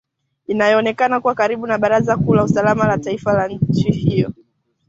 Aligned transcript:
inayoonekana 0.47 1.19
kuwa 1.19 1.35
karibu 1.35 1.67
na 1.67 1.77
baraza 1.77 2.17
kuu 2.17 2.35
la 2.35 2.43
usalama 2.43 2.87
la 2.87 2.97
taifa 2.97 3.33
la 3.33 3.47
nchi 3.47 3.91
hiyo 3.91 4.33